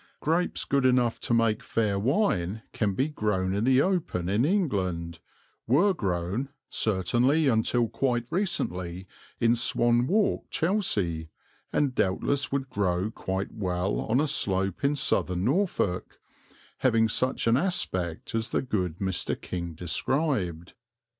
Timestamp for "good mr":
18.63-19.39